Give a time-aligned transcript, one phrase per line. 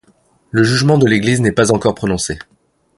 [0.49, 2.39] Le jugement de l’Église n'est pas encore prononcé.